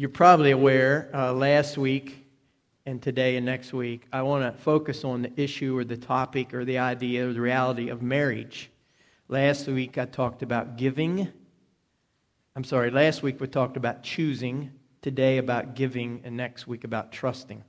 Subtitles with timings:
[0.00, 2.24] You're probably aware uh, last week
[2.86, 6.54] and today and next week, I want to focus on the issue or the topic
[6.54, 8.70] or the idea or the reality of marriage.
[9.28, 11.28] Last week I talked about giving.
[12.56, 14.72] I'm sorry, last week we talked about choosing,
[15.02, 17.62] today about giving, and next week about trusting.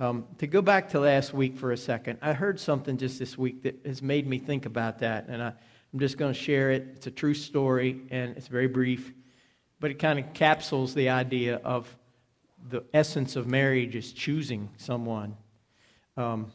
[0.00, 3.38] Um, to go back to last week for a second, I heard something just this
[3.38, 5.52] week that has made me think about that, and I,
[5.92, 6.88] I'm just going to share it.
[6.96, 9.12] It's a true story, and it's very brief
[9.84, 11.94] but it kind of capsules the idea of
[12.70, 15.36] the essence of marriage is choosing someone.
[16.16, 16.50] Um,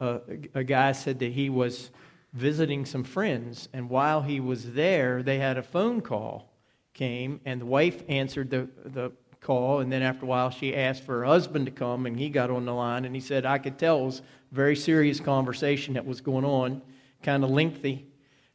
[0.00, 0.20] a,
[0.52, 1.90] a guy said that he was
[2.32, 6.52] visiting some friends, and while he was there, they had a phone call
[6.92, 11.04] came, and the wife answered the, the call, and then after a while, she asked
[11.04, 13.58] for her husband to come, and he got on the line, and he said, I
[13.58, 16.82] could tell it was a very serious conversation that was going on,
[17.22, 18.08] kind of lengthy.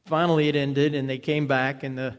[0.06, 2.18] Finally, it ended, and they came back, and the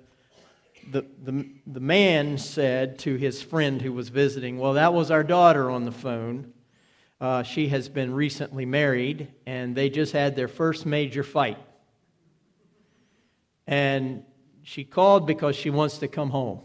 [0.90, 5.24] the, the, the man said to his friend who was visiting, Well, that was our
[5.24, 6.52] daughter on the phone.
[7.20, 11.58] Uh, she has been recently married, and they just had their first major fight.
[13.66, 14.24] And
[14.62, 16.60] she called because she wants to come home.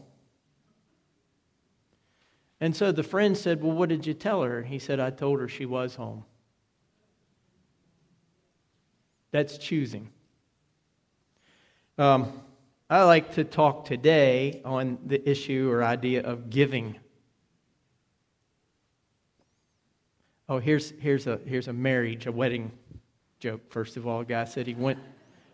[2.60, 4.62] And so the friend said, Well, what did you tell her?
[4.62, 6.24] He said, I told her she was home.
[9.32, 10.10] That's choosing.
[11.98, 12.42] Um,
[12.94, 16.96] I like to talk today on the issue or idea of giving.
[20.48, 22.72] Oh, here's, here's, a, here's a marriage, a wedding
[23.40, 23.62] joke.
[23.72, 25.00] First of all, a guy said he went,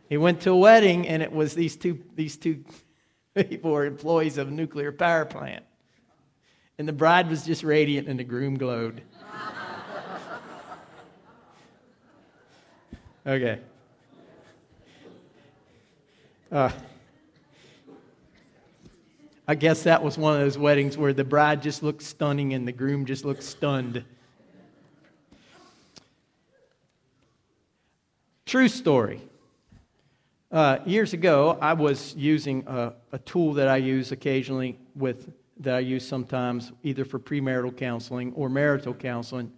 [0.10, 2.66] he went to a wedding and it was these two, these two
[3.34, 5.64] people were employees of a nuclear power plant.
[6.78, 9.02] And the bride was just radiant and the groom glowed.
[13.26, 13.60] Okay.
[16.52, 16.72] Uh,
[19.50, 22.68] I guess that was one of those weddings where the bride just looked stunning and
[22.68, 24.06] the groom just looked stunned.
[28.46, 29.24] True story.
[30.52, 35.74] Uh, years ago, I was using a, a, tool that I use occasionally with that
[35.74, 39.52] I use sometimes either for premarital counseling or marital counseling.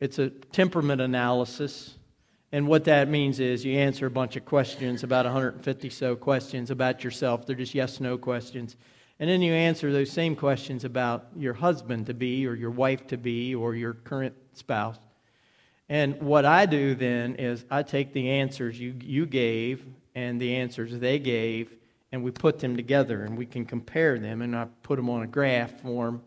[0.00, 1.94] It's a temperament analysis.
[2.50, 6.72] And what that means is you answer a bunch of questions, about 150 so questions
[6.72, 7.46] about yourself.
[7.46, 8.74] They're just yes no questions.
[9.20, 13.06] And then you answer those same questions about your husband to be, or your wife
[13.08, 14.96] to be, or your current spouse.
[15.90, 20.56] And what I do then is I take the answers you, you gave and the
[20.56, 21.70] answers they gave,
[22.12, 25.22] and we put them together and we can compare them, and I put them on
[25.22, 26.22] a graph form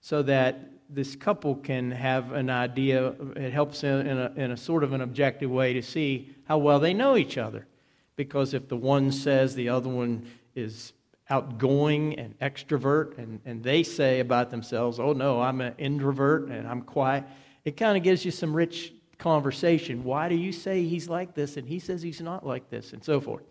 [0.00, 3.08] so that this couple can have an idea.
[3.34, 6.78] It helps in a, in a sort of an objective way to see how well
[6.78, 7.66] they know each other.
[8.14, 10.92] Because if the one says the other one is
[11.28, 16.68] outgoing and extrovert, and, and they say about themselves, oh no, I'm an introvert and
[16.68, 17.24] I'm quiet,
[17.64, 20.04] it kind of gives you some rich conversation.
[20.04, 23.02] Why do you say he's like this and he says he's not like this, and
[23.02, 23.44] so forth?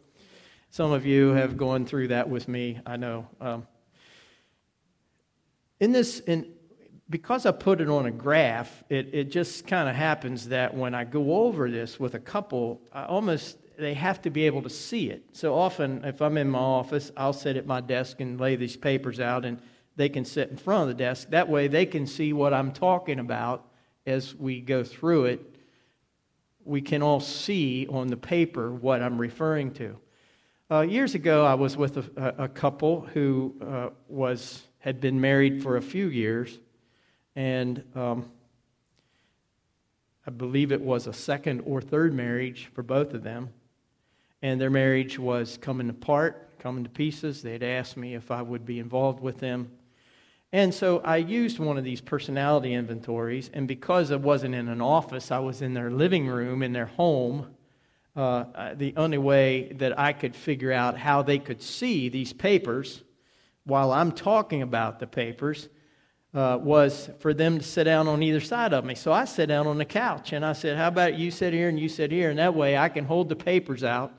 [0.69, 3.27] Some of you have gone through that with me, I know.
[3.41, 3.67] Um,
[5.79, 6.53] in this, in,
[7.09, 10.95] because I put it on a graph, it, it just kind of happens that when
[10.95, 14.69] I go over this with a couple, I almost they have to be able to
[14.69, 15.23] see it.
[15.33, 18.77] So often, if I'm in my office, I'll sit at my desk and lay these
[18.77, 19.59] papers out, and
[19.95, 21.29] they can sit in front of the desk.
[21.29, 23.65] That way, they can see what I'm talking about
[24.05, 25.55] as we go through it.
[26.63, 29.97] We can all see on the paper what I'm referring to.
[30.69, 35.63] Uh, years ago, I was with a, a couple who uh, was had been married
[35.63, 36.59] for a few years,
[37.35, 38.31] and um,
[40.27, 43.49] I believe it was a second or third marriage for both of them
[44.45, 47.41] and their marriage was coming apart, coming to pieces.
[47.41, 49.71] They had asked me if I would be involved with them.
[50.53, 54.83] And so I used one of these personality inventories, and because I wasn't in an
[54.83, 57.55] office, I was in their living room, in their home.
[58.15, 63.01] Uh, the only way that I could figure out how they could see these papers
[63.63, 65.69] while I'm talking about the papers
[66.35, 68.93] uh, was for them to sit down on either side of me.
[68.93, 71.67] So I sat down on the couch and I said, How about you sit here
[71.67, 72.29] and you sit here?
[72.29, 74.13] And that way I can hold the papers out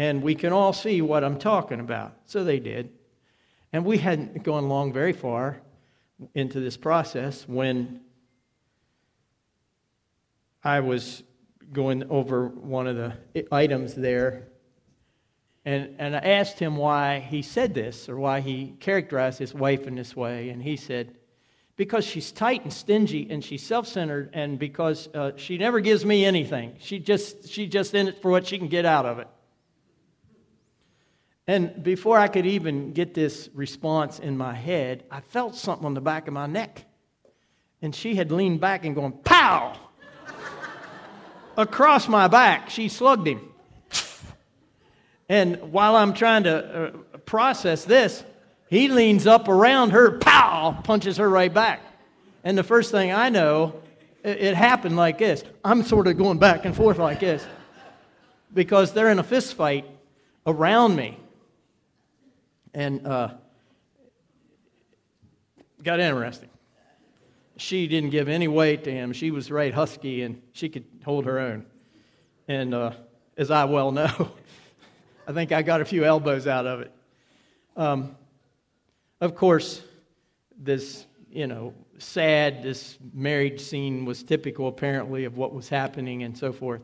[0.00, 2.16] and we can all see what I'm talking about.
[2.24, 2.88] So they did.
[3.70, 5.60] And we hadn't gone along very far
[6.34, 8.00] into this process when
[10.64, 11.22] I was
[11.70, 13.14] going over one of the
[13.52, 14.48] items there.
[15.66, 19.86] And, and I asked him why he said this or why he characterized his wife
[19.86, 20.48] in this way.
[20.48, 21.14] And he said,
[21.76, 26.24] because she's tight and stingy and she's self-centered and because uh, she never gives me
[26.26, 29.28] anything she just she's just in it for what she can get out of it
[31.46, 35.94] And before I could even get this response in my head, I felt something on
[35.94, 36.84] the back of my neck.
[37.82, 39.76] And she had leaned back and gone, pow!
[41.56, 43.50] Across my back, she slugged him.
[45.28, 48.24] And while I'm trying to uh, process this,
[48.68, 51.80] he leans up around her, pow, punches her right back.
[52.42, 53.80] And the first thing I know,
[54.24, 55.44] it, it happened like this.
[55.64, 57.46] I'm sort of going back and forth like this
[58.52, 59.84] because they're in a fist fight
[60.46, 61.16] around me.
[62.72, 63.34] And uh,
[65.82, 66.48] got interesting.
[67.56, 69.12] She didn't give any weight to him.
[69.12, 71.66] She was right husky and she could hold her own.
[72.48, 72.92] And uh,
[73.36, 74.32] as I well know,
[75.26, 76.92] I think I got a few elbows out of it.
[77.76, 78.16] Um,
[79.20, 79.82] of course,
[80.56, 86.36] this, you know, sad, this marriage scene was typical apparently of what was happening and
[86.36, 86.80] so forth.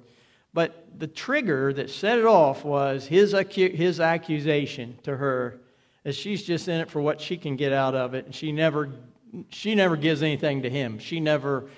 [0.53, 5.61] But the trigger that set it off was his, acu- his accusation to her,
[6.07, 8.27] as she's just in it for what she can get out of it.
[8.27, 8.93] And she never,
[9.49, 11.01] she never gives anything to him.
[11.01, 11.69] She never,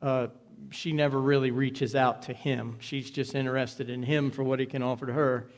[0.00, 0.28] uh,
[0.70, 2.76] she never really reaches out to him.
[2.78, 5.48] She's just interested in him for what he can offer to her.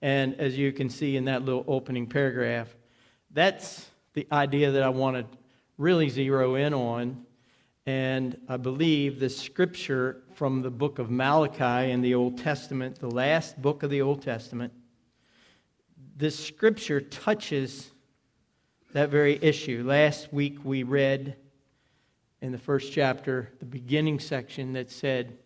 [0.00, 2.74] And as you can see in that little opening paragraph,
[3.30, 5.38] that's the idea that I want to
[5.76, 7.26] really zero in on.
[7.84, 13.10] And I believe the scripture from the book of Malachi in the Old Testament, the
[13.10, 14.72] last book of the Old Testament,
[16.16, 17.90] this scripture touches
[18.92, 19.82] that very issue.
[19.84, 21.36] Last week we read
[22.40, 25.36] in the first chapter, the beginning section that said,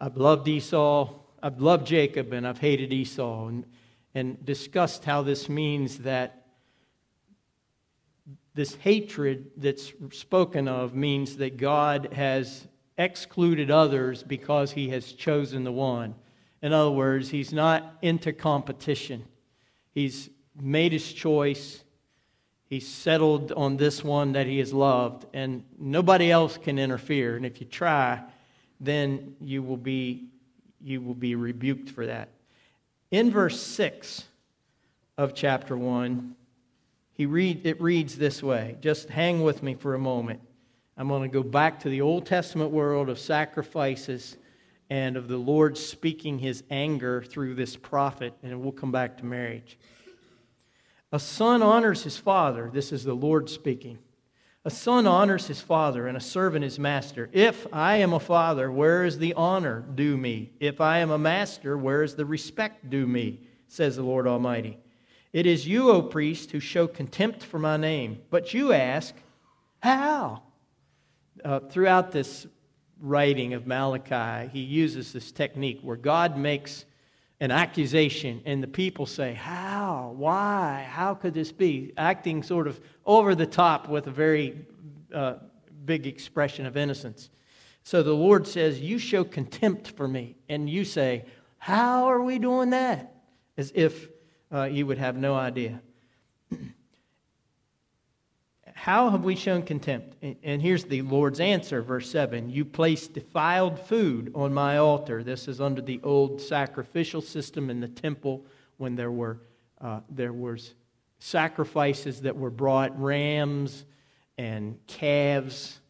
[0.00, 3.64] I've loved Esau, I've loved Jacob, and I've hated Esau, and,
[4.14, 6.46] and discussed how this means that
[8.54, 12.66] this hatred that's spoken of means that God has
[12.98, 16.16] excluded others because he has chosen the one.
[16.62, 19.24] In other words, he's not into competition.
[19.94, 20.28] He's
[20.60, 21.82] made his choice.
[22.66, 27.36] He's settled on this one that he has loved, and nobody else can interfere.
[27.36, 28.22] And if you try,
[28.80, 30.28] then you will be,
[30.82, 32.30] you will be rebuked for that.
[33.10, 34.24] In verse 6
[35.16, 36.34] of chapter 1,
[37.12, 38.76] he read, it reads this way.
[38.80, 40.40] Just hang with me for a moment.
[40.96, 44.36] I'm going to go back to the Old Testament world of sacrifices
[44.90, 49.24] and of the Lord speaking his anger through this prophet, and we'll come back to
[49.24, 49.78] marriage.
[51.12, 52.70] A son honors his father.
[52.72, 53.98] This is the Lord speaking.
[54.64, 57.28] A son honors his father, and a servant his master.
[57.32, 60.52] If I am a father, where is the honor due me?
[60.58, 63.46] If I am a master, where is the respect due me?
[63.68, 64.78] Says the Lord Almighty.
[65.32, 68.22] It is you, O priest, who show contempt for my name.
[68.30, 69.14] But you ask,
[69.80, 70.42] How?
[71.44, 72.46] Uh, throughout this
[73.04, 76.86] writing of Malachi, he uses this technique where God makes
[77.38, 80.14] an accusation, and the people say, How?
[80.16, 80.86] Why?
[80.88, 81.92] How could this be?
[81.98, 84.66] Acting sort of over the top with a very
[85.12, 85.34] uh,
[85.84, 87.28] big expression of innocence.
[87.82, 90.36] So the Lord says, You show contempt for me.
[90.48, 91.26] And you say,
[91.58, 93.14] How are we doing that?
[93.58, 94.08] As if
[94.50, 95.82] uh, you would have no idea.
[98.84, 100.14] How have we shown contempt?
[100.42, 105.22] And here's the Lord's answer, verse 7 You placed defiled food on my altar.
[105.22, 108.44] This is under the old sacrificial system in the temple
[108.76, 109.38] when there were
[109.80, 110.74] uh, there was
[111.18, 113.86] sacrifices that were brought rams
[114.36, 115.80] and calves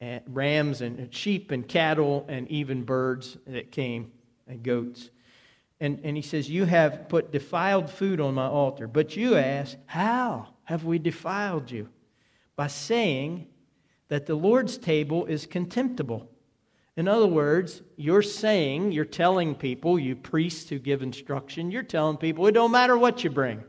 [0.00, 4.12] and rams and sheep and cattle and even birds that came
[4.46, 5.10] and goats
[5.80, 8.86] and, and he says, You have put defiled food on my altar.
[8.86, 11.88] But you ask, How have we defiled you?
[12.56, 13.46] By saying
[14.08, 16.30] that the Lord's table is contemptible.
[16.96, 22.16] In other words, you're saying, you're telling people, you priests who give instruction, you're telling
[22.16, 23.64] people it don't matter what you bring.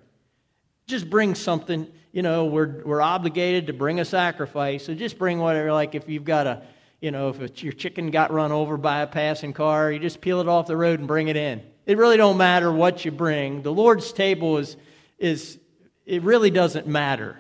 [0.86, 4.86] Just bring something, you know, we're, we're obligated to bring a sacrifice.
[4.86, 6.62] So just bring whatever, like if you've got a,
[7.02, 10.40] you know, if your chicken got run over by a passing car, you just peel
[10.40, 11.64] it off the road and bring it in.
[11.88, 13.64] It really don't matter what you bring.
[13.64, 14.78] The Lord's table is,
[15.18, 15.60] is
[16.06, 17.40] it really doesn't matter.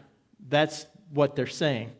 [0.50, 1.92] That's what they're saying.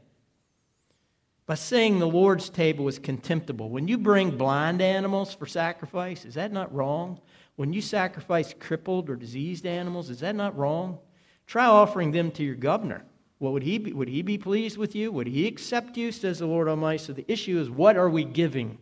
[1.46, 3.70] By saying the Lord's table is contemptible.
[3.70, 7.20] When you bring blind animals for sacrifice, is that not wrong?
[7.56, 10.98] When you sacrifice crippled or diseased animals, is that not wrong?
[11.46, 13.06] Try offering them to your governor.
[13.38, 13.94] What would he be?
[13.94, 15.12] Would he be pleased with you?
[15.12, 16.12] Would he accept you?
[16.12, 17.04] Says the Lord Almighty.
[17.04, 18.78] So the issue is what are we giving?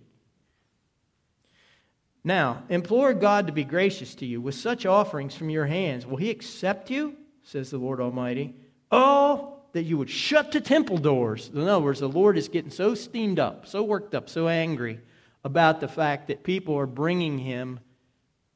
[2.23, 6.05] Now, implore God to be gracious to you with such offerings from your hands.
[6.05, 7.15] Will he accept you?
[7.41, 8.55] Says the Lord Almighty.
[8.91, 11.51] Oh, that you would shut the temple doors.
[11.53, 14.99] In other words, the Lord is getting so steamed up, so worked up, so angry
[15.43, 17.79] about the fact that people are bringing him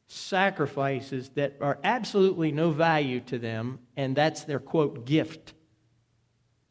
[0.08, 5.54] sacrifices that are absolutely no value to them, and that's their quote gift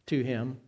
[0.06, 0.58] to him,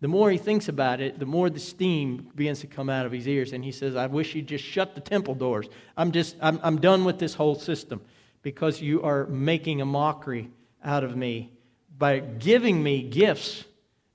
[0.00, 3.12] the more he thinks about it, the more the steam begins to come out of
[3.12, 3.52] his ears.
[3.52, 5.68] And he says, I wish you'd just shut the temple doors.
[5.96, 8.00] I'm just, I'm, I'm done with this whole system
[8.42, 10.50] because you are making a mockery
[10.82, 11.52] out of me
[11.96, 13.64] by giving me gifts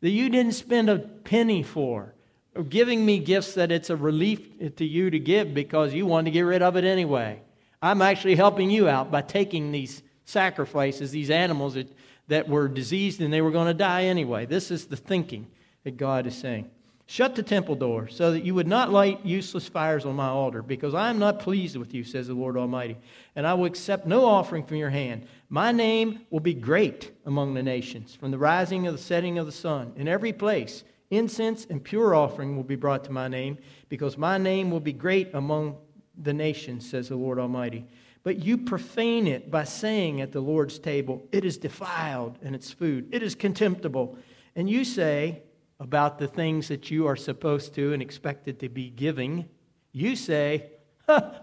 [0.01, 2.13] that you didn't spend a penny for,
[2.55, 6.25] or giving me gifts that it's a relief to you to give because you want
[6.25, 7.41] to get rid of it anyway.
[7.81, 11.87] I'm actually helping you out by taking these sacrifices, these animals that,
[12.27, 14.45] that were diseased and they were going to die anyway.
[14.45, 15.47] This is the thinking
[15.83, 16.69] that God is saying.
[17.05, 20.61] Shut the temple door so that you would not light useless fires on my altar,
[20.61, 22.97] because I am not pleased with you, says the Lord Almighty,
[23.35, 25.25] and I will accept no offering from your hand.
[25.49, 29.45] My name will be great among the nations, from the rising of the setting of
[29.45, 29.93] the sun.
[29.95, 34.37] In every place, incense and pure offering will be brought to my name, because my
[34.37, 35.77] name will be great among
[36.21, 37.85] the nations, says the Lord Almighty.
[38.23, 42.71] But you profane it by saying at the Lord's table, It is defiled in its
[42.71, 44.17] food, it is contemptible.
[44.55, 45.43] And you say,
[45.79, 49.47] about the things that you are supposed to and expected to be giving,
[49.91, 50.71] you say,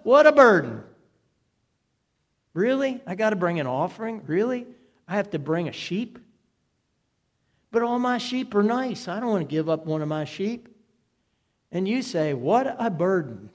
[0.03, 0.83] What a burden!
[2.55, 3.01] Really?
[3.07, 4.23] I got to bring an offering?
[4.27, 4.67] Really?
[5.07, 6.19] I have to bring a sheep?
[7.71, 9.09] But all my sheep are nice.
[9.09, 10.69] I don't want to give up one of my sheep.
[11.73, 13.51] And you say, What a burden.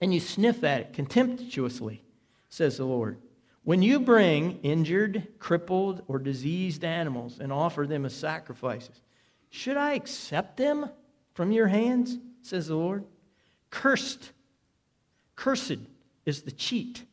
[0.00, 2.04] And you sniff at it contemptuously,
[2.50, 3.18] says the Lord.
[3.64, 9.00] When you bring injured, crippled, or diseased animals and offer them as sacrifices,
[9.48, 10.90] should I accept them
[11.34, 12.18] from your hands?
[12.42, 13.04] says the Lord.
[13.70, 14.32] Cursed,
[15.36, 15.78] cursed
[16.26, 17.04] is the cheat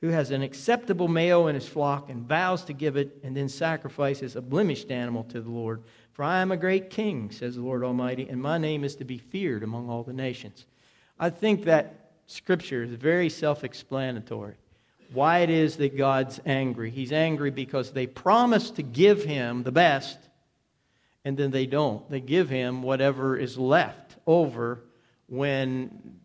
[0.00, 3.48] who has an acceptable male in his flock and vows to give it and then
[3.48, 5.82] sacrifices a blemished animal to the Lord.
[6.12, 9.04] For I am a great king, says the Lord Almighty, and my name is to
[9.04, 10.66] be feared among all the nations.
[11.18, 14.56] I think that scripture is very self explanatory
[15.12, 16.90] why it is that God's angry.
[16.90, 20.18] He's angry because they promise to give him the best,
[21.24, 22.08] and then they don't.
[22.10, 24.84] They give him whatever is left over
[25.26, 26.18] when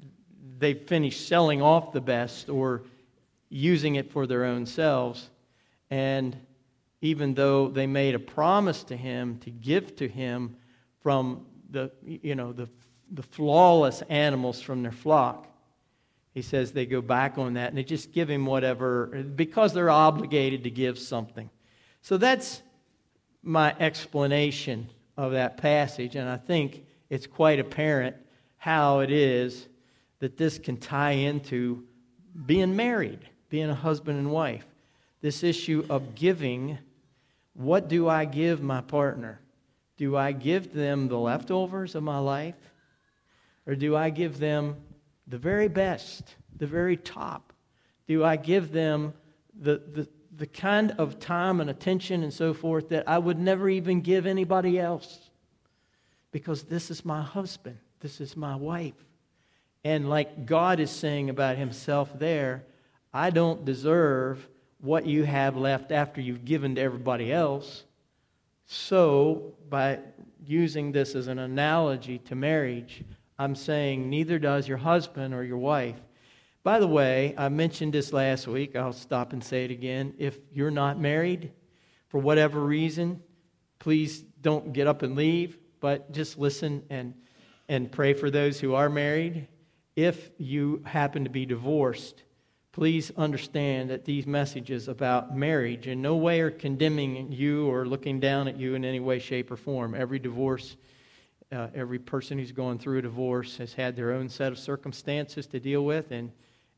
[0.57, 2.83] they finish selling off the best or
[3.53, 5.29] using it for their own selves.
[5.89, 6.35] And
[7.01, 10.55] even though they made a promise to him to give to him
[11.01, 12.67] from the, you know, the,
[13.11, 15.47] the flawless animals from their flock,
[16.33, 19.89] he says they go back on that and they just give him whatever because they're
[19.89, 21.49] obligated to give something.
[22.01, 22.63] So that's
[23.43, 28.15] my explanation of that passage, and I think it's quite apparent
[28.57, 29.67] how it is
[30.19, 31.83] that this can tie into
[32.45, 33.19] being married,
[33.53, 34.65] being a husband and wife.
[35.21, 36.79] This issue of giving
[37.53, 39.41] what do I give my partner?
[39.95, 42.55] Do I give them the leftovers of my life?
[43.67, 44.77] Or do I give them
[45.27, 47.53] the very best, the very top?
[48.07, 49.13] Do I give them
[49.53, 53.69] the, the, the kind of time and attention and so forth that I would never
[53.69, 55.29] even give anybody else?
[56.31, 59.05] Because this is my husband, this is my wife.
[59.83, 62.63] And like God is saying about himself there,
[63.13, 64.47] I don't deserve
[64.79, 67.83] what you have left after you've given to everybody else.
[68.65, 69.99] So, by
[70.45, 73.03] using this as an analogy to marriage,
[73.37, 75.99] I'm saying neither does your husband or your wife.
[76.63, 78.75] By the way, I mentioned this last week.
[78.75, 80.13] I'll stop and say it again.
[80.17, 81.51] If you're not married,
[82.07, 83.21] for whatever reason,
[83.79, 87.13] please don't get up and leave, but just listen and,
[87.67, 89.47] and pray for those who are married.
[89.95, 92.23] If you happen to be divorced,
[92.73, 98.19] please understand that these messages about marriage in no way are condemning you or looking
[98.19, 99.95] down at you in any way, shape, or form.
[99.95, 100.75] Every divorce
[101.53, 105.45] uh, every person who's going through a divorce has had their own set of circumstances
[105.45, 106.31] to deal with, and,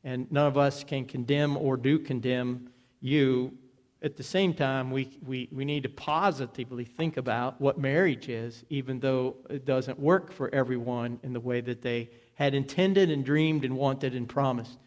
[0.04, 2.68] and none of us can condemn or do condemn
[3.00, 3.56] you.
[4.02, 8.64] At the same time, we, we, we need to positively think about what marriage is,
[8.68, 13.24] even though it doesn't work for everyone in the way that they had intended and
[13.24, 14.78] dreamed and wanted and promised.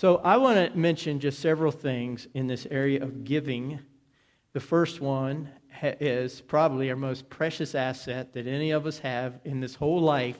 [0.00, 3.80] So, I want to mention just several things in this area of giving.
[4.54, 5.50] The first one
[5.82, 10.38] is probably our most precious asset that any of us have in this whole life,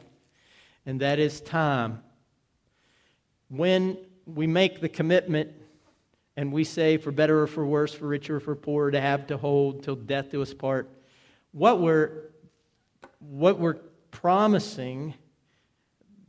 [0.87, 2.03] and that is time.
[3.49, 5.51] When we make the commitment
[6.39, 9.27] and we say, for better or for worse, for richer or for poorer, to have
[9.27, 10.89] to hold till death do us part,
[11.53, 12.31] what we're,
[13.19, 15.13] what we're promising,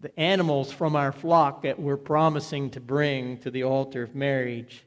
[0.02, 4.84] the animals from our flock that we're promising to bring to the altar of marriage,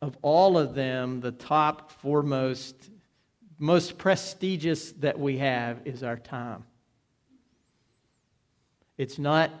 [0.00, 2.90] of all of them, the top foremost
[3.58, 6.64] most prestigious that we have is our time.
[8.98, 9.52] It's not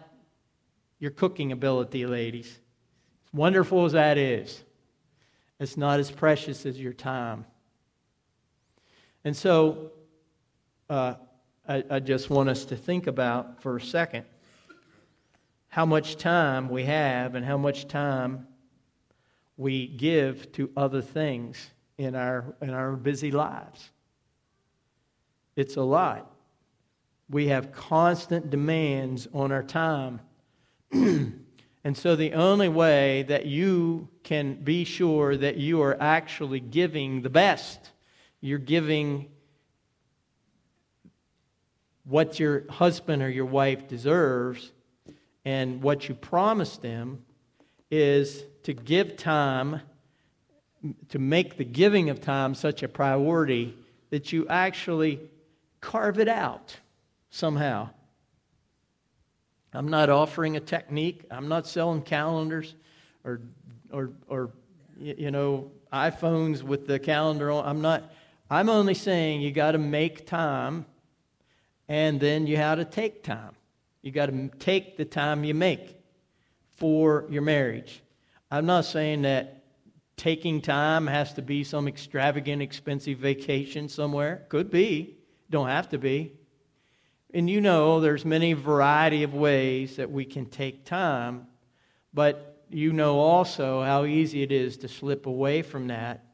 [0.98, 2.48] your cooking ability, ladies.
[2.48, 4.64] As wonderful as that is,
[5.60, 7.46] it's not as precious as your time.
[9.24, 9.92] And so,
[10.90, 11.14] uh,
[11.68, 14.24] I, I just want us to think about for a second
[15.72, 18.46] how much time we have and how much time
[19.56, 23.90] we give to other things in our, in our busy lives.
[25.56, 26.30] It's a lot.
[27.30, 30.20] We have constant demands on our time.
[30.92, 31.42] and
[31.94, 37.30] so, the only way that you can be sure that you are actually giving the
[37.30, 37.92] best,
[38.42, 39.30] you're giving
[42.04, 44.70] what your husband or your wife deserves
[45.44, 47.24] and what you promise them,
[47.90, 49.80] is to give time,
[51.08, 53.76] to make the giving of time such a priority
[54.10, 55.20] that you actually
[55.80, 56.76] carve it out
[57.30, 57.90] somehow.
[59.74, 61.24] I'm not offering a technique.
[61.30, 62.74] I'm not selling calendars
[63.24, 63.40] or,
[63.90, 64.50] or, or
[64.98, 67.64] you know, iPhones with the calendar on.
[67.66, 68.12] I'm not.
[68.50, 70.84] I'm only saying you got to make time
[71.88, 73.54] and then you have to take time.
[74.02, 75.96] You got to take the time you make
[76.76, 78.02] for your marriage.
[78.50, 79.64] I'm not saying that
[80.16, 84.44] taking time has to be some extravagant, expensive vacation somewhere.
[84.48, 85.16] Could be,
[85.50, 86.32] don't have to be.
[87.32, 91.46] And you know, there's many variety of ways that we can take time,
[92.12, 96.24] but you know also how easy it is to slip away from that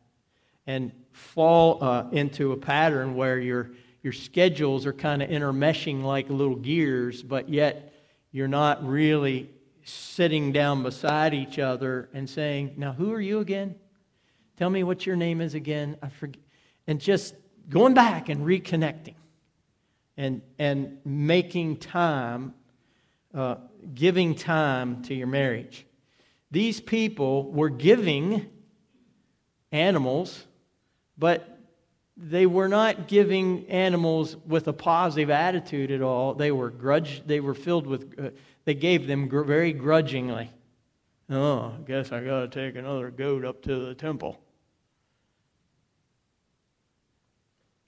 [0.67, 3.71] and fall uh, into a pattern where your
[4.03, 7.93] your schedules are kind of intermeshing like little gears, but yet
[8.31, 9.51] you're not really
[9.85, 13.75] sitting down beside each other and saying, Now, who are you again?
[14.57, 15.97] Tell me what your name is again.
[16.03, 16.41] I forget.
[16.87, 17.35] And just
[17.69, 19.15] going back and reconnecting
[20.17, 22.55] and, and making time,
[23.35, 23.57] uh,
[23.95, 25.87] giving time to your marriage.
[26.51, 28.47] These people were giving
[29.71, 30.45] animals,
[31.17, 31.58] but
[32.21, 36.35] they were not giving animals with a positive attitude at all.
[36.35, 37.23] They were grudge.
[37.25, 38.15] They were filled with.
[38.19, 38.31] Uh,
[38.65, 40.51] they gave them gr- very grudgingly.
[41.31, 44.41] Oh, I guess I got to take another goat up to the temple.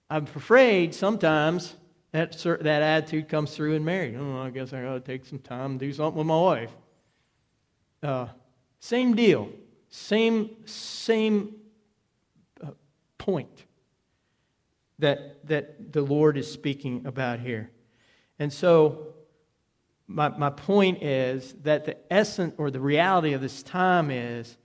[0.08, 1.74] I'm afraid sometimes
[2.12, 4.14] that that attitude comes through in marriage.
[4.16, 6.70] Oh, I guess I got to take some time and do something with my wife.
[8.02, 8.28] Uh,
[8.78, 9.50] same deal.
[9.88, 11.56] Same same
[12.62, 12.70] uh,
[13.18, 13.64] point
[15.00, 17.70] that, that the Lord is speaking about here.
[18.38, 19.14] And so,
[20.06, 24.56] my, my point is that the essence or the reality of this time is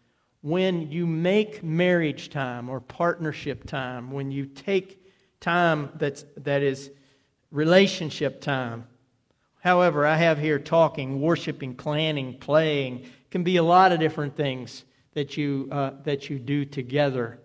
[0.41, 5.03] when you make marriage time or partnership time, when you take
[5.39, 6.89] time that's, that is
[7.51, 8.87] relationship time.
[9.59, 14.83] However, I have here talking, worshiping, planning, playing, can be a lot of different things
[15.13, 17.39] that you, uh, that you do together.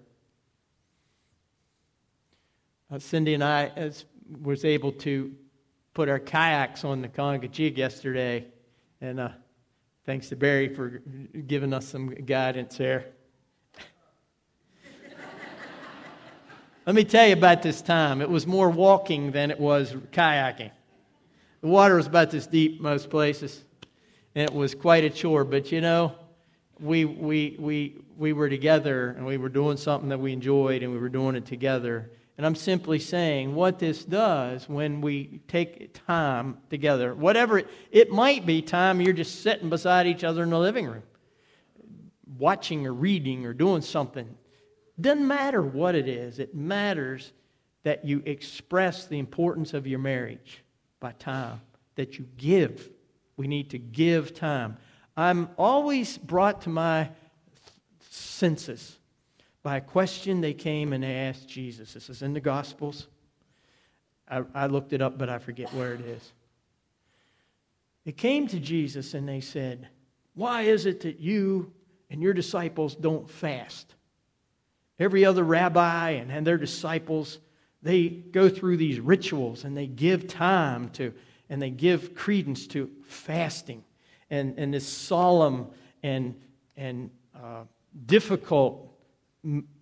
[2.93, 4.05] Uh, Cindy and I as,
[4.43, 5.33] was able to
[5.95, 8.47] put our kayaks on the Conococheague yesterday,
[9.01, 9.29] and uh,
[10.07, 11.01] thanks to Barry for
[11.47, 13.07] giving us some guidance there.
[16.87, 18.21] Let me tell you about this time.
[18.21, 20.73] It was more walking than it was kayaking.
[21.61, 23.63] The water was about this deep most places,
[24.35, 25.45] and it was quite a chore.
[25.45, 26.17] But you know,
[26.81, 30.93] we, we, we, we were together and we were doing something that we enjoyed, and
[30.93, 32.11] we were doing it together.
[32.41, 38.11] And I'm simply saying what this does when we take time together, whatever it, it
[38.11, 41.03] might be time you're just sitting beside each other in the living room,
[42.39, 44.39] watching or reading or doing something.
[44.99, 47.31] Doesn't matter what it is, it matters
[47.83, 50.63] that you express the importance of your marriage
[50.99, 51.61] by time,
[51.97, 52.89] that you give.
[53.37, 54.79] We need to give time.
[55.15, 57.11] I'm always brought to my
[58.09, 58.97] senses
[59.63, 61.93] by a question they came and they asked Jesus.
[61.95, 63.09] This is in the Gospels.
[64.29, 66.33] I, I looked it up, but I forget where it is.
[68.05, 69.89] They came to Jesus and they said,
[70.35, 71.73] Why is it that you
[72.09, 73.95] and your disciples don't fast?
[74.99, 77.39] Every other rabbi and, and their disciples,
[77.83, 81.13] they go through these rituals and they give time to,
[81.49, 83.83] and they give credence to fasting
[84.31, 85.67] and, and this solemn
[86.03, 86.35] and,
[86.77, 87.65] and uh,
[88.07, 88.90] difficult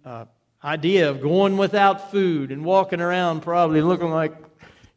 [0.05, 0.25] uh,
[0.63, 4.35] idea of going without food and walking around probably looking like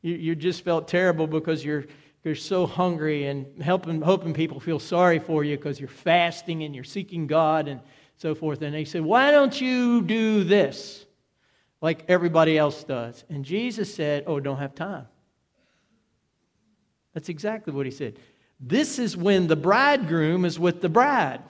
[0.02, 1.86] you, you just felt terrible because you're,
[2.24, 6.74] you're so hungry and helping, hoping people feel sorry for you because you're fasting and
[6.74, 7.82] you're seeking God and
[8.17, 8.62] so forth.
[8.62, 11.06] And they said, Why don't you do this
[11.82, 13.24] like everybody else does?
[13.30, 15.08] And Jesus said, Oh, don't have time.
[17.13, 18.17] That's exactly what he said.
[18.60, 21.41] This is when the bridegroom is with the bride.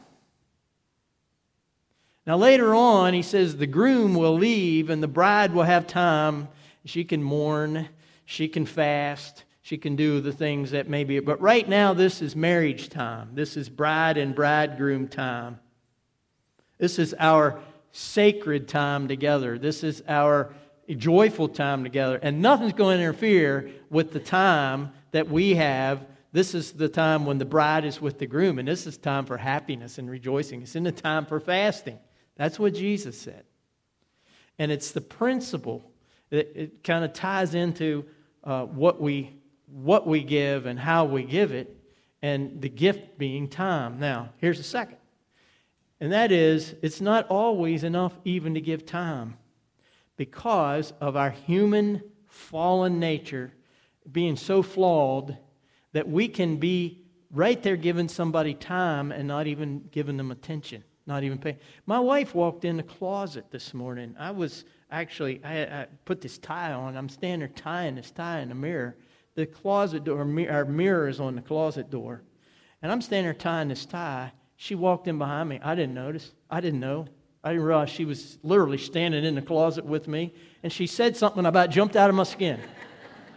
[2.27, 6.47] Now, later on, he says the groom will leave and the bride will have time.
[6.86, 7.89] She can mourn,
[8.25, 11.19] she can fast, she can do the things that maybe.
[11.19, 13.31] But right now, this is marriage time.
[13.34, 15.60] This is bride and bridegroom time.
[16.77, 17.60] This is our
[17.91, 19.57] sacred time together.
[19.57, 20.53] This is our
[20.97, 22.19] joyful time together.
[22.21, 26.05] And nothing's going to interfere with the time that we have.
[26.31, 29.25] This is the time when the bride is with the groom, and this is time
[29.25, 30.62] for happiness and rejoicing.
[30.62, 31.99] It's in the time for fasting.
[32.41, 33.43] That's what Jesus said.
[34.58, 35.91] And it's the principle
[36.32, 38.04] that it kind of ties into
[38.43, 41.77] uh, what, we, what we give and how we give it,
[42.19, 43.99] and the gift being time.
[43.99, 44.97] Now, here's the second.
[45.99, 49.38] And that is, it's not always enough even to give time
[50.17, 53.54] because of our human fallen nature
[54.12, 55.38] being so flawed
[55.93, 60.84] that we can be right there giving somebody time and not even giving them attention,
[61.12, 61.58] not even paying.
[61.86, 64.15] My wife walked in the closet this morning.
[64.17, 66.95] I was actually, I, I put this tie on.
[66.95, 68.95] I'm standing there tying this tie in the mirror.
[69.36, 72.24] The closet door, our mirror is on the closet door.
[72.82, 74.32] And I'm standing there tying this tie.
[74.56, 75.60] She walked in behind me.
[75.62, 76.32] I didn't notice.
[76.50, 77.08] I didn't know.
[77.43, 80.34] I didn't realize she was literally standing in the closet with me.
[80.63, 82.58] And she said something about jumped out of my skin.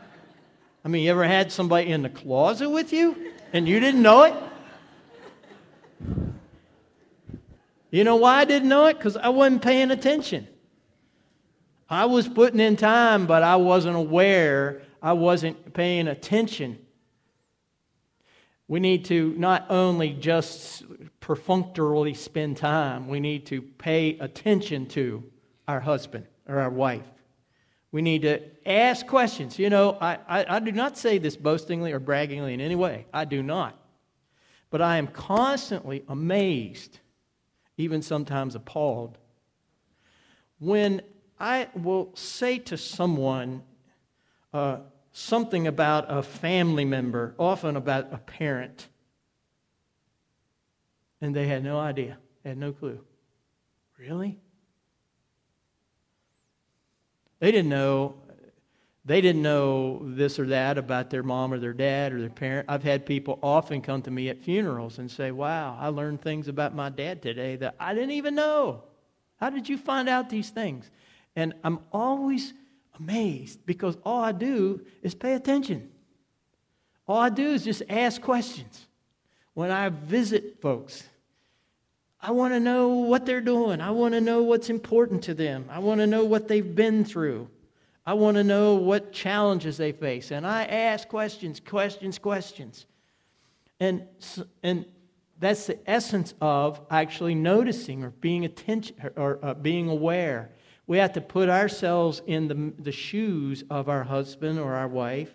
[0.85, 4.23] I mean, you ever had somebody in the closet with you and you didn't know
[4.23, 4.35] it?
[7.95, 8.99] You know why I didn't know it?
[8.99, 10.49] Because I wasn't paying attention.
[11.89, 14.83] I was putting in time, but I wasn't aware.
[15.01, 16.81] I wasn't paying attention.
[18.67, 20.83] We need to not only just
[21.21, 25.23] perfunctorily spend time, we need to pay attention to
[25.69, 27.07] our husband or our wife.
[27.93, 29.57] We need to ask questions.
[29.57, 33.07] You know, I, I, I, do not say this boastingly or braggingly in any way.
[33.15, 33.79] I do not.
[34.71, 36.99] But I am constantly amazed,
[37.77, 39.19] even sometimes appalled,
[40.59, 41.03] when
[41.39, 43.63] I will say to someone
[44.53, 44.79] uh,
[45.13, 48.89] something about a family member, often about a parent,
[51.21, 53.01] and they had no idea, had no clue.
[53.99, 54.39] Really?
[57.41, 58.15] They didn't know
[59.05, 62.67] they didn't know this or that about their mom or their dad or their parent.
[62.71, 66.49] I've had people often come to me at funerals and say, Wow, I learned things
[66.49, 68.83] about my dad today that I didn't even know.
[69.37, 70.90] How did you find out these things?
[71.37, 72.55] And I'm always
[72.99, 75.90] amazed because all I do is pay attention.
[77.07, 78.87] All I do is just ask questions.
[79.53, 81.05] When I visit folks,
[82.21, 83.83] I want to know what they're doing.
[83.83, 85.67] I want to know what's important to them.
[85.69, 87.49] I want to know what they've been through.
[88.07, 90.31] I want to know what challenges they face.
[90.31, 92.87] And I ask questions, questions, questions.
[93.81, 94.07] And,
[94.62, 94.85] and
[95.38, 100.51] that's the essence of actually noticing or being attention or uh, being aware.
[100.87, 105.35] We have to put ourselves in the, the shoes of our husband or our wife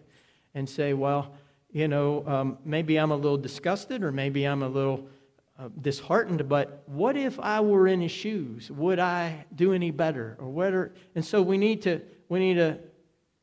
[0.53, 1.34] and say, well,
[1.71, 5.08] you know, um, maybe I'm a little disgusted or maybe I'm a little
[5.60, 8.71] uh, disheartened, but what if I were in his shoes?
[8.71, 10.38] Would I do any better?
[10.39, 12.77] Or whether, and so we need to, we need to,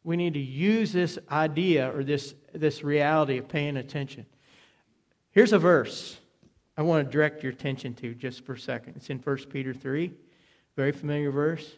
[0.05, 4.25] we need to use this idea or this, this reality of paying attention.
[5.33, 6.19] Here's a verse
[6.79, 8.95] I want to direct your attention to just for a second.
[8.97, 10.13] It's in 1 Peter 3,
[10.77, 11.73] very familiar verse.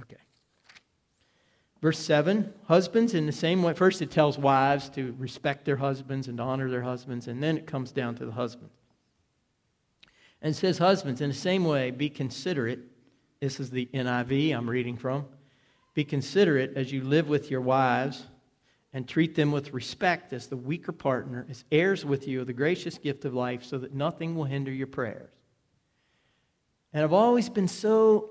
[0.00, 0.16] Okay.
[1.80, 6.26] Verse 7 Husbands, in the same way, first it tells wives to respect their husbands
[6.26, 8.70] and to honor their husbands, and then it comes down to the husband.
[10.42, 12.80] And says, Husbands, in the same way, be considerate.
[13.40, 15.26] This is the NIV I'm reading from.
[15.94, 18.26] Be considerate as you live with your wives
[18.92, 22.52] and treat them with respect as the weaker partner, as heirs with you of the
[22.52, 25.30] gracious gift of life, so that nothing will hinder your prayers.
[26.92, 28.30] And I've always been so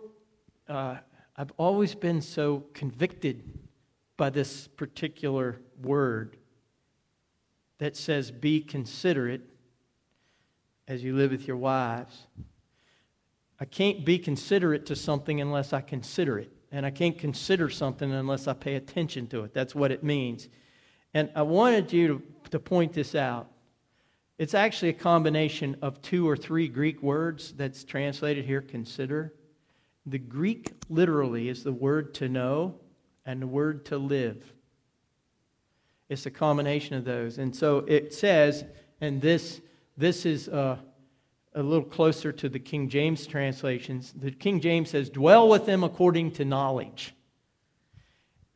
[0.67, 0.98] uh,
[1.39, 3.43] I've always been so convicted
[4.17, 6.36] by this particular word
[7.78, 9.41] that says, be considerate
[10.89, 12.25] as you live with your wives.
[13.60, 16.52] I can't be considerate to something unless I consider it.
[16.71, 19.54] And I can't consider something unless I pay attention to it.
[19.54, 20.49] That's what it means.
[21.13, 23.49] And I wanted you to, to point this out.
[24.39, 29.34] It's actually a combination of two or three Greek words that's translated here consider.
[30.06, 32.75] The Greek literally is the word to know
[33.25, 34.54] and the word to live.
[36.08, 37.38] It's a combination of those.
[37.38, 38.63] And so it says,
[39.02, 39.62] and this,
[39.99, 40.77] this is uh,
[41.53, 44.13] a little closer to the King James translations.
[44.13, 47.13] The King James says, dwell with them according to knowledge.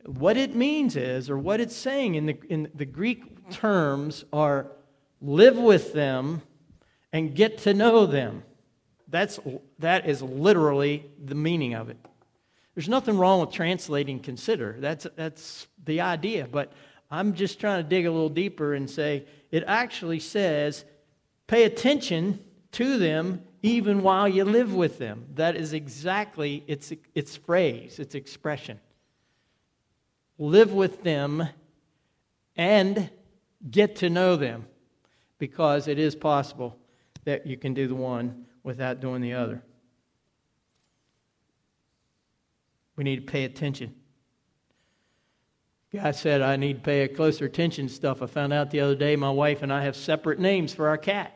[0.06, 4.72] What it means is, or what it's saying in the, in the Greek terms, are
[5.20, 6.40] live with them
[7.12, 8.42] and get to know them.
[9.08, 9.38] That's,
[9.80, 11.98] that is literally the meaning of it.
[12.74, 14.76] There's nothing wrong with translating consider.
[14.78, 16.48] That's, that's the idea.
[16.50, 16.72] But
[17.10, 20.86] I'm just trying to dig a little deeper and say it actually says
[21.46, 22.40] pay attention
[22.72, 25.26] to them even while you live with them.
[25.34, 28.80] That is exactly its, its phrase, its expression.
[30.38, 31.48] Live with them
[32.56, 33.10] and
[33.70, 34.66] get to know them
[35.38, 36.76] because it is possible
[37.24, 39.62] that you can do the one without doing the other.
[42.96, 43.94] We need to pay attention.
[45.92, 48.20] Guy said I need to pay a closer attention to stuff.
[48.20, 50.98] I found out the other day my wife and I have separate names for our
[50.98, 51.33] cat.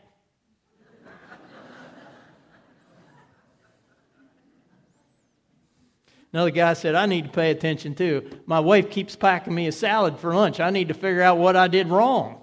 [6.33, 8.29] Another guy said, I need to pay attention too.
[8.47, 10.61] My wife keeps packing me a salad for lunch.
[10.61, 12.43] I need to figure out what I did wrong.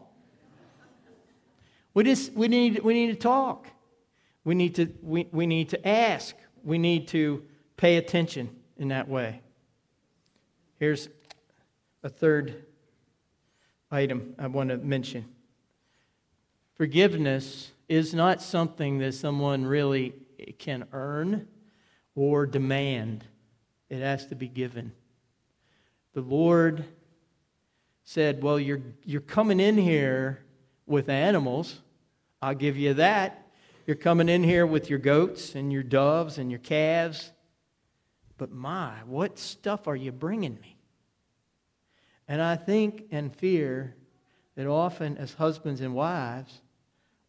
[1.93, 3.67] We, just, we, need, we need to talk.
[4.43, 6.36] We need to, we, we need to ask.
[6.63, 7.43] We need to
[7.78, 9.41] pay attention in that way.
[10.80, 11.08] Here's
[12.04, 12.65] a third
[13.91, 15.26] item I want to mention
[16.76, 20.13] forgiveness is not something that someone really
[20.58, 21.48] can earn
[22.15, 23.24] or demand,
[23.89, 24.91] it has to be given.
[26.13, 26.86] The Lord
[28.04, 30.43] said, Well, you're, you're coming in here
[30.86, 31.82] with animals.
[32.41, 33.48] I'll give you that.
[33.86, 37.32] You're coming in here with your goats and your doves and your calves.
[38.38, 40.78] But my, what stuff are you bringing me?
[42.28, 43.95] And I think and fear
[44.56, 46.62] that often as husbands and wives,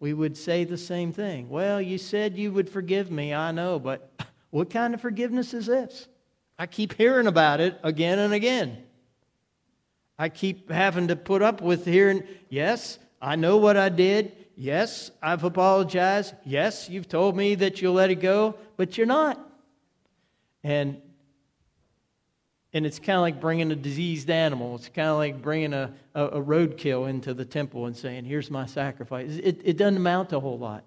[0.01, 1.49] we would say the same thing.
[1.49, 4.11] Well, you said you would forgive me, I know, but
[4.51, 6.09] what kind of forgiveness is this?
[6.59, 8.83] I keep hearing about it again and again.
[10.19, 14.33] I keep having to put up with hearing, yes, I know what I did.
[14.57, 16.35] Yes, I've apologized.
[16.45, 19.39] Yes, you've told me that you'll let it go, but you're not.
[20.65, 21.03] And
[22.73, 24.75] and it's kind of like bringing a diseased animal.
[24.75, 28.51] It's kind of like bringing a, a, a, roadkill into the temple and saying, Here's
[28.51, 29.31] my sacrifice.
[29.31, 30.85] It, it doesn't amount to a whole lot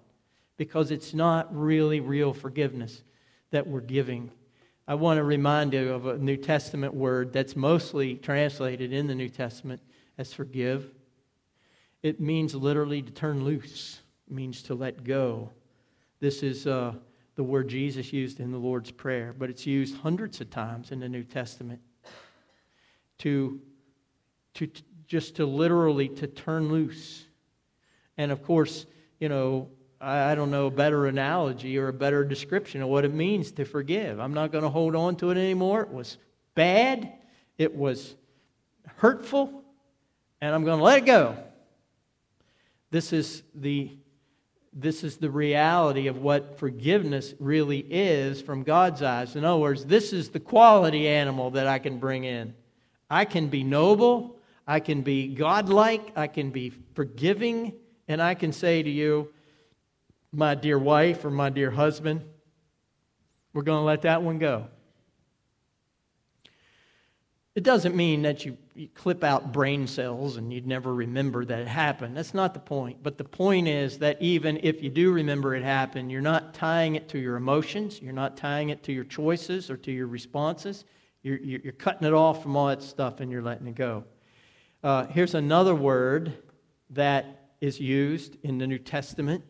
[0.56, 3.02] because it's not really real forgiveness
[3.50, 4.30] that we're giving.
[4.90, 9.14] I want to remind you of a New Testament word that's mostly translated in the
[9.14, 9.80] New Testament
[10.18, 10.90] as forgive.
[12.02, 15.50] It means literally to turn loose, it means to let go.
[16.18, 16.66] This is.
[16.66, 16.94] Uh,
[17.36, 21.00] the word Jesus used in the Lord's Prayer, but it's used hundreds of times in
[21.00, 21.80] the New Testament
[23.18, 23.60] to,
[24.52, 27.24] to, to just to literally to turn loose.
[28.18, 28.84] And of course,
[29.20, 33.12] you know, I, don't know a better analogy or a better description of what it
[33.12, 34.18] means to forgive.
[34.18, 35.82] I'm not going to hold on to it anymore.
[35.82, 36.16] It was
[36.54, 37.12] bad,
[37.58, 38.14] it was
[38.96, 39.62] hurtful,
[40.40, 41.36] and I'm going to let it go.
[42.90, 43.90] This is the
[44.72, 49.34] this is the reality of what forgiveness really is from God's eyes.
[49.34, 52.54] In other words, this is the quality animal that I can bring in.
[53.10, 54.36] I can be noble,
[54.68, 57.72] I can be godlike, I can be forgiving,
[58.06, 59.32] and I can say to you,
[60.32, 62.22] my dear wife or my dear husband,
[63.52, 64.68] we're going to let that one go.
[67.56, 71.58] It doesn't mean that you, you, clip out brain cells and you'd never remember that
[71.58, 72.16] it happened.
[72.16, 73.02] That's not the point.
[73.02, 76.94] But the point is that even if you do remember it happened, you're not tying
[76.94, 80.84] it to your emotions, you're not tying it to your choices or to your responses.
[81.22, 84.04] You're, you're cutting it off from all that stuff and you're letting it go.
[84.82, 86.32] Uh, here's another word
[86.90, 89.44] that is used in the New Testament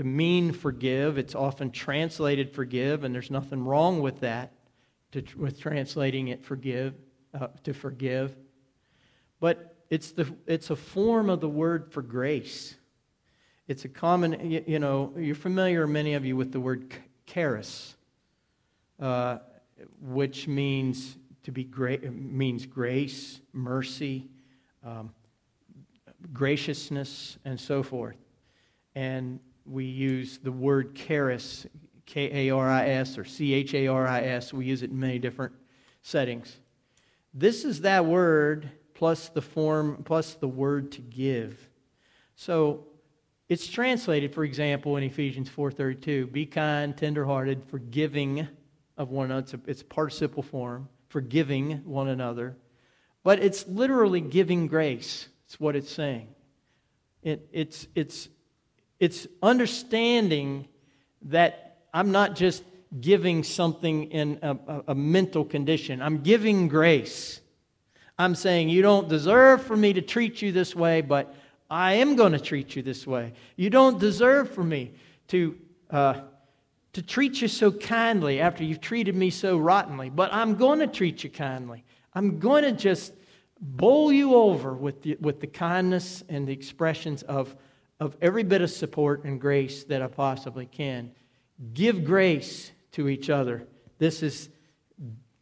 [0.00, 1.18] to mean forgive.
[1.18, 4.50] It's often translated forgive, and there's nothing wrong with that,
[5.12, 6.94] to, with translating it forgive
[7.38, 8.34] uh, to forgive.
[9.40, 12.76] But it's, the, it's a form of the word for grace.
[13.68, 16.94] It's a common, you, know, you're familiar, many of you, with the word
[17.26, 17.94] charis,
[19.00, 19.40] uh,
[20.00, 24.30] which means to be great, means grace, mercy,
[24.82, 25.12] um,
[26.32, 28.16] graciousness, and so forth.
[28.94, 31.66] And we use the word charis,
[32.06, 34.52] K A R I S or C H A R I S.
[34.52, 35.54] We use it in many different
[36.02, 36.58] settings.
[37.32, 41.68] This is that word plus the form plus the word to give.
[42.34, 42.86] So
[43.48, 48.48] it's translated, for example, in Ephesians 4:32, be kind, tenderhearted, forgiving
[48.96, 49.42] of one another.
[49.42, 52.56] It's, a, it's participle form, forgiving one another.
[53.22, 55.28] But it's literally giving grace.
[55.46, 56.28] It's what it's saying.
[57.22, 58.28] It, it's, it's,
[59.00, 60.68] it's understanding
[61.22, 62.62] that I'm not just
[63.00, 67.40] giving something in a, a, a mental condition, I'm giving grace.
[68.18, 71.34] I'm saying, You don't deserve for me to treat you this way, but
[71.70, 73.32] I am going to treat you this way.
[73.56, 74.92] You don't deserve for me
[75.28, 75.56] to,
[75.88, 76.20] uh,
[76.92, 80.88] to treat you so kindly after you've treated me so rottenly, but I'm going to
[80.88, 81.84] treat you kindly.
[82.12, 83.14] I'm going to just
[83.60, 87.54] bowl you over with the, with the kindness and the expressions of,
[88.00, 91.12] of every bit of support and grace that I possibly can.
[91.74, 93.68] Give grace to each other.
[93.98, 94.48] This is,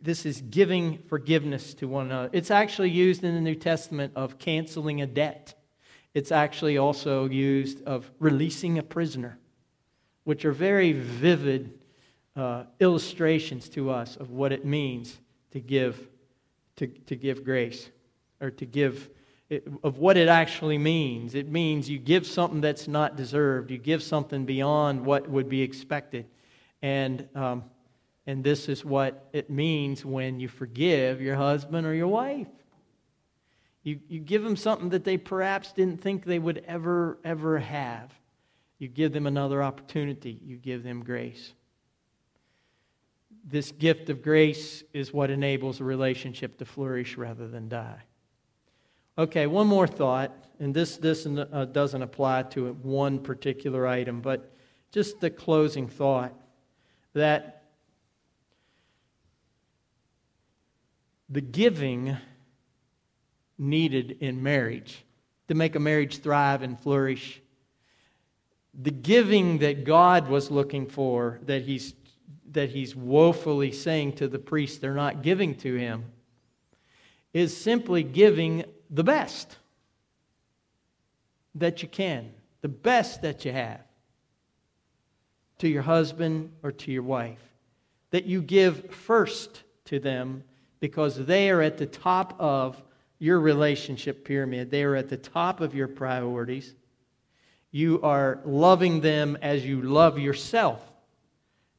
[0.03, 2.31] this is giving forgiveness to one another.
[2.33, 5.55] It's actually used in the New Testament of canceling a debt.
[6.14, 9.38] It's actually also used of releasing a prisoner,
[10.25, 11.79] which are very vivid
[12.35, 15.16] uh, illustrations to us of what it means
[15.53, 16.09] to give,
[16.77, 17.88] to, to give grace
[18.40, 19.11] or to give
[19.82, 21.34] of what it actually means.
[21.34, 25.62] It means you give something that's not deserved, you give something beyond what would be
[25.62, 26.26] expected.
[26.82, 27.64] And, um,
[28.26, 32.46] and this is what it means when you forgive your husband or your wife.
[33.82, 38.12] You, you give them something that they perhaps didn't think they would ever, ever have.
[38.78, 40.38] You give them another opportunity.
[40.44, 41.54] You give them grace.
[43.44, 48.02] This gift of grace is what enables a relationship to flourish rather than die.
[49.18, 54.54] Okay, one more thought, and this, this uh, doesn't apply to one particular item, but
[54.92, 56.33] just the closing thought
[57.14, 57.64] that
[61.28, 62.16] the giving
[63.59, 65.04] needed in marriage
[65.48, 67.42] to make a marriage thrive and flourish.
[68.81, 71.92] The giving that God was looking for, that he's,
[72.52, 76.04] that he's woefully saying to the priests they're not giving to him,
[77.33, 79.57] is simply giving the best
[81.55, 83.81] that you can, the best that you have
[85.59, 87.42] to your husband or to your wife.
[88.11, 90.44] That you give first to them
[90.81, 92.81] because they are at the top of
[93.18, 94.70] your relationship pyramid.
[94.70, 96.74] They are at the top of your priorities.
[97.70, 100.81] You are loving them as you love yourself.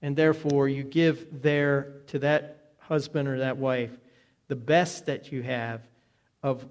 [0.02, 3.92] And therefore, you give there to that husband or that wife
[4.48, 5.82] the best that you have
[6.42, 6.66] of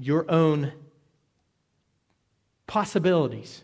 [0.00, 0.72] your own
[2.66, 3.62] possibilities.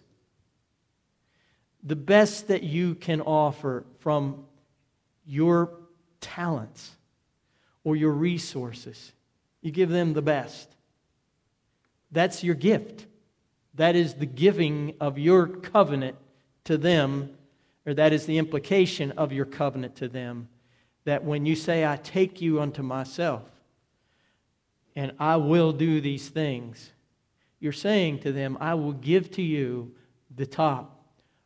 [1.82, 4.44] The best that you can offer from
[5.24, 5.70] your
[6.20, 6.92] talents
[7.84, 9.12] or your resources
[9.66, 10.68] you give them the best.
[12.12, 13.04] That's your gift.
[13.74, 16.16] That is the giving of your covenant
[16.66, 17.30] to them,
[17.84, 20.46] or that is the implication of your covenant to them.
[21.04, 23.42] That when you say, I take you unto myself,
[24.96, 26.90] and I will do these things,
[27.60, 29.94] you're saying to them, I will give to you
[30.34, 31.00] the top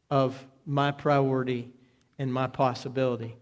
[0.08, 1.70] of my priority
[2.18, 3.36] and my possibility.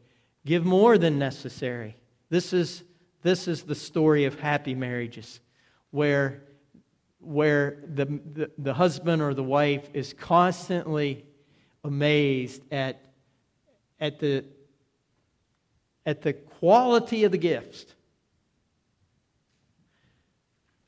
[0.44, 1.96] Give more than necessary.
[2.30, 2.82] This is
[3.22, 5.40] this is the story of happy marriages
[5.90, 6.44] where,
[7.20, 11.24] where the, the, the husband or the wife is constantly
[11.82, 13.04] amazed at,
[14.00, 14.44] at, the,
[16.06, 17.94] at the quality of the gift,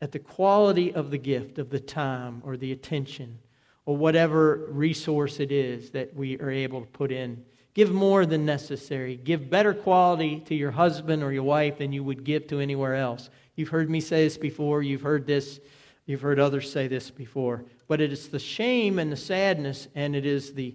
[0.01, 3.39] at the quality of the gift, of the time or the attention
[3.87, 8.45] or whatever resource it is that we are able to put in Give more than
[8.45, 9.17] necessary.
[9.17, 12.97] Give better quality to your husband or your wife than you would give to anywhere
[12.97, 13.31] else.
[13.55, 14.83] You've heard me say this before.
[14.83, 15.61] You've heard this.
[16.05, 17.65] You've heard others say this before.
[17.87, 20.75] But it is the shame and the sadness, and it is the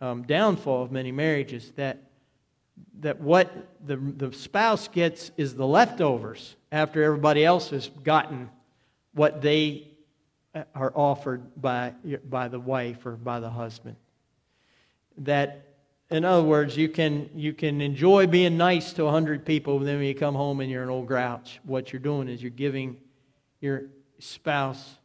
[0.00, 2.10] um, downfall of many marriages that,
[3.00, 3.50] that what
[3.86, 8.50] the, the spouse gets is the leftovers after everybody else has gotten
[9.14, 9.88] what they
[10.54, 11.94] uh, are offered by,
[12.28, 13.96] by the wife or by the husband.
[15.18, 15.74] That
[16.10, 19.96] in other words, you can, you can enjoy being nice to 100 people, but then
[19.96, 22.96] when you come home and you're an old grouch, what you're doing is you're giving
[23.60, 23.84] your
[24.18, 24.96] spouse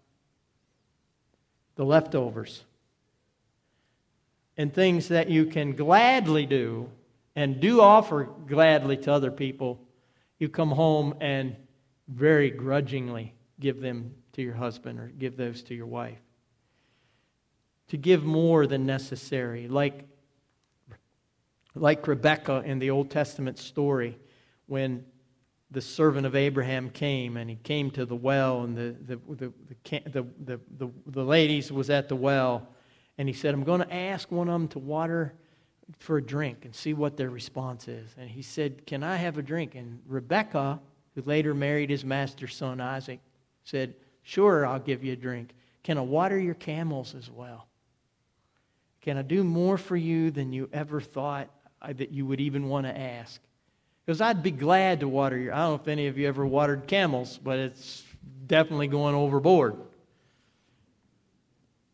[1.76, 2.64] the leftovers
[4.58, 6.90] and things that you can gladly do
[7.36, 9.80] and do offer gladly to other people.
[10.38, 11.56] You come home and
[12.10, 16.20] very grudgingly give them to your husband or give those to your wife.
[17.90, 20.06] To give more than necessary, like
[21.76, 24.18] like Rebekah in the Old Testament story
[24.68, 25.06] when
[25.72, 30.24] the servant of Abraham came and he came to the well and the, the, the,
[30.44, 32.68] the, the, the, ladies was at the well
[33.18, 35.34] and he said, I'm going to ask one of them to water
[36.00, 38.10] for a drink and see what their response is.
[38.18, 39.76] And he said, Can I have a drink?
[39.76, 40.80] And Rebekah,
[41.16, 43.20] who later married his master's son Isaac,
[43.70, 43.94] said,
[44.24, 45.54] Sure, I'll give you a drink.
[45.84, 47.68] Can I water your camels as well?
[49.02, 51.50] Can I do more for you than you ever thought
[51.82, 53.42] that you would even want to ask?
[54.06, 55.54] Because I'd be glad to water your.
[55.54, 58.04] I don't know if any of you ever watered camels, but it's
[58.46, 59.78] definitely going overboard.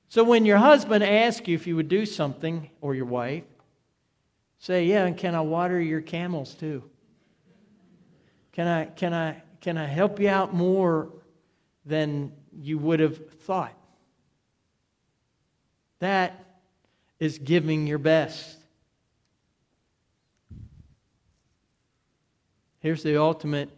[0.09, 3.43] So when your husband asks you if you would do something, or your wife,
[4.59, 6.83] say, Yeah, and can I water your camels too?
[8.53, 11.09] Can I, can I, can I help you out more
[11.85, 13.75] than you would have thought?
[15.99, 16.43] That
[17.19, 18.57] is giving your best.
[22.79, 23.69] Here's the ultimate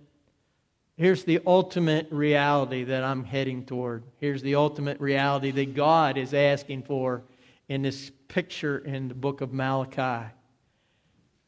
[0.97, 4.03] here's the ultimate reality that I'm heading toward.
[4.19, 7.23] Here's the ultimate reality that God is asking for
[7.69, 10.33] in this picture in the book of Malachi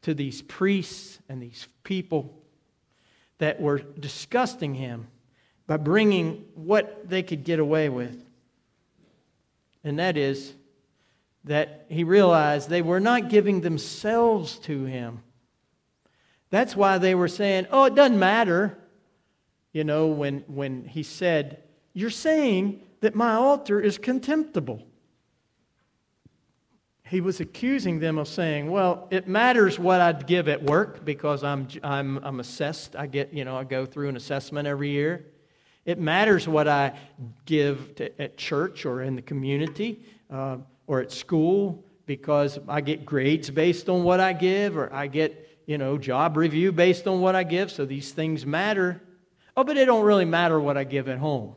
[0.02, 2.42] to these priests and these people
[3.38, 5.08] that were disgusting him
[5.70, 8.26] by bringing what they could get away with.
[9.84, 10.52] And that is
[11.44, 15.22] that he realized they were not giving themselves to him.
[16.50, 18.78] That's why they were saying, oh, it doesn't matter.
[19.72, 21.62] You know, when, when he said,
[21.92, 24.84] You're saying that my altar is contemptible.
[27.04, 31.44] He was accusing them of saying, Well, it matters what I give at work because
[31.44, 32.96] I'm, I'm, I'm assessed.
[32.96, 35.26] I get, you know, I go through an assessment every year.
[35.90, 36.98] It matters what I
[37.44, 40.00] give to, at church or in the community.
[40.30, 40.58] Uh,
[40.90, 45.60] or at school because I get grades based on what I give, or I get,
[45.66, 49.00] you know, job review based on what I give, so these things matter.
[49.56, 51.54] Oh, but it don't really matter what I give at home.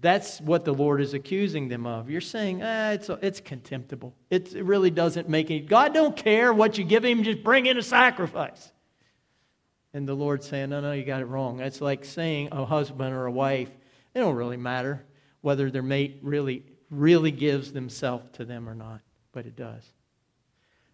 [0.00, 2.08] That's what the Lord is accusing them of.
[2.08, 4.14] You're saying, ah, it's, it's contemptible.
[4.30, 5.60] It's, it really doesn't make any.
[5.60, 8.72] God don't care what you give him, just bring in a sacrifice.
[9.96, 11.56] And the Lord saying, no, no, you got it wrong.
[11.56, 13.70] That's like saying a husband or a wife,
[14.14, 15.06] it don't really matter
[15.40, 19.00] whether their mate really, really gives themselves to them or not,
[19.32, 19.82] but it does.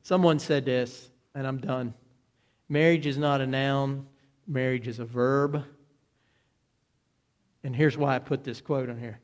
[0.05, 1.95] Someone said this, and I'm done.
[2.69, 4.07] Marriage is not a noun,
[4.47, 5.65] marriage is a verb.
[7.65, 9.19] And here's why I put this quote on here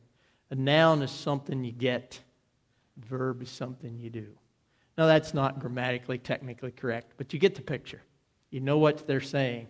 [0.51, 2.18] a noun is something you get,
[2.97, 4.26] verb is something you do.
[4.97, 8.03] Now, that's not grammatically, technically correct, but you get the picture.
[8.51, 9.68] You know what they're saying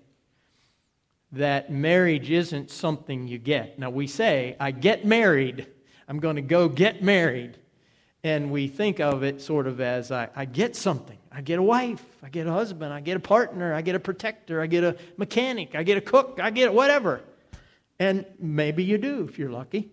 [1.33, 3.79] that marriage isn't something you get.
[3.79, 5.67] Now, we say, I get married,
[6.09, 7.59] I'm going to go get married.
[8.25, 11.19] And we think of it sort of as I, I, get something.
[11.31, 14.01] I get a wife, I get a husband, I get a partner, I get a
[14.01, 17.21] protector, I get a mechanic, I get a cook, I get whatever.
[17.99, 19.91] And maybe you do if you're lucky.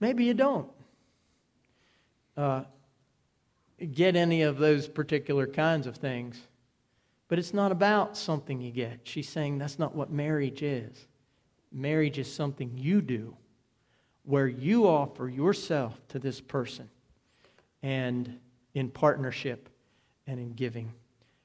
[0.00, 0.68] Maybe you don't
[2.36, 2.64] uh,
[3.86, 6.40] get any of those particular kinds of things.
[7.28, 9.00] But it's not about something you get.
[9.04, 11.06] She's saying that's not what marriage is.
[11.72, 13.36] Marriage is something you do
[14.24, 16.88] where you offer yourself to this person
[17.82, 18.38] and
[18.74, 19.68] in partnership
[20.26, 20.92] and in giving.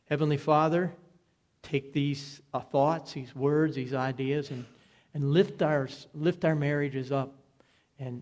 [0.10, 0.94] Heavenly Father,
[1.64, 4.66] take these uh, thoughts, these words, these ideas, and,
[5.14, 7.34] and lift, our, lift our marriages up
[8.00, 8.22] and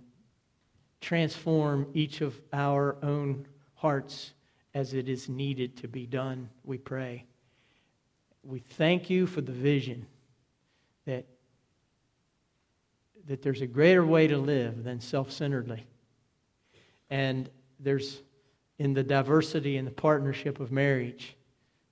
[1.02, 3.46] transform each of our own
[3.76, 4.34] hearts
[4.74, 7.26] as it is needed to be done, we pray
[8.46, 10.06] we thank you for the vision
[11.06, 11.26] that,
[13.28, 15.86] that there's a greater way to live than self centeredly.
[17.10, 17.50] And
[17.80, 18.22] there's,
[18.78, 21.36] in the diversity and the partnership of marriage,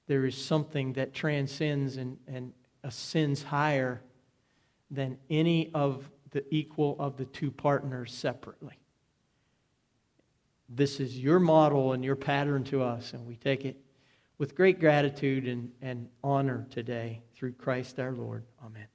[0.08, 2.54] there is something that transcends and, and
[2.84, 4.02] ascends higher
[4.92, 8.78] than any of the equal of the two partners separately.
[10.76, 13.78] This is your model and your pattern to us, and we take it
[14.38, 18.46] with great gratitude and, and honor today through Christ our Lord.
[18.66, 18.93] Amen.